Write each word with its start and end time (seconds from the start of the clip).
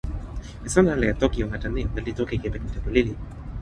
mi 0.61 0.69
sona 0.73 0.89
ala 0.93 1.05
e 1.11 1.15
toki 1.21 1.43
ona 1.45 1.57
tan 1.61 1.71
ni: 1.75 1.83
ona 1.93 2.01
li 2.05 2.11
toki 2.19 2.35
kepeken 2.43 2.71
tenpo 2.73 2.89
lili. 2.95 3.13